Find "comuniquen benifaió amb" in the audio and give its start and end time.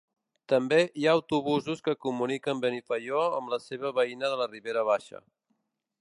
2.07-3.53